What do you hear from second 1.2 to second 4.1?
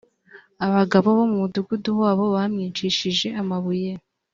mu mudugudu wabo bamwicishe amabuye